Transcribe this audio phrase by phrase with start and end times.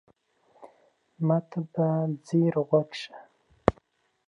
[1.27, 1.85] ما ته په
[2.25, 3.15] ځیر غوږ شه!